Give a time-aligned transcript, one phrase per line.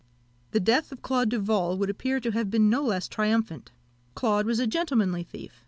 [0.49, 3.69] The death of Claude Duval would appear to have been no less triumphant.
[4.15, 5.59] Claude was a gentlemanly thief.